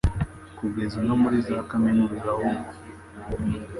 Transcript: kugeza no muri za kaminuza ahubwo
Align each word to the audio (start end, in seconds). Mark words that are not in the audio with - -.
kugeza 0.57 0.97
no 1.07 1.15
muri 1.21 1.37
za 1.47 1.57
kaminuza 1.69 2.19
ahubwo 2.33 2.71